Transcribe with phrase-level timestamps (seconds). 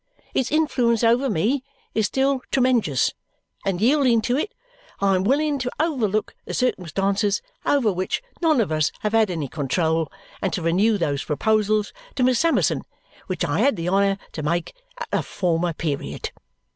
[0.33, 1.63] Its influence over me
[1.93, 3.11] is still tremenjous,
[3.63, 4.51] and yielding to it,
[4.99, 9.47] I am willing to overlook the circumstances over which none of us have had any
[9.47, 10.11] control
[10.41, 12.81] and to renew those proposals to Miss Summerson
[13.27, 16.31] which I had the honour to make at a former period.